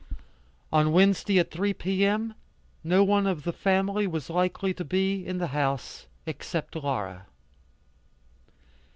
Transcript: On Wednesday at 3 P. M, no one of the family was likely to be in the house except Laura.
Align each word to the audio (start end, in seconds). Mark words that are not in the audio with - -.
On 0.73 0.91
Wednesday 0.93 1.37
at 1.37 1.51
3 1.51 1.75
P. 1.75 2.03
M, 2.07 2.33
no 2.83 3.03
one 3.03 3.27
of 3.27 3.43
the 3.43 3.53
family 3.53 4.07
was 4.07 4.31
likely 4.31 4.73
to 4.73 4.83
be 4.83 5.23
in 5.23 5.37
the 5.37 5.49
house 5.53 6.07
except 6.25 6.75
Laura. 6.75 7.27